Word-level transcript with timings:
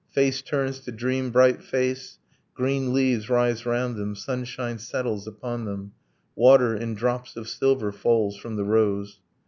Face 0.09 0.41
turns 0.41 0.79
to 0.79 0.91
dream 0.91 1.29
bright 1.29 1.61
face, 1.61 2.17
Green 2.55 2.91
leaves 2.91 3.29
rise 3.29 3.67
round 3.67 3.97
them, 3.97 4.15
sunshine 4.15 4.79
settles 4.79 5.27
upon 5.27 5.65
them, 5.65 5.91
Water, 6.33 6.75
in 6.75 6.95
drops 6.95 7.35
of 7.35 7.47
silver, 7.47 7.91
falls 7.91 8.35
from 8.35 8.55
the 8.55 8.65
rose. 8.65 9.19